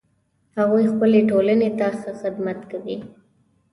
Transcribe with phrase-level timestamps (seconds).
[0.57, 2.97] هغوی خپلې ټولنې ته ښه خدمت کوي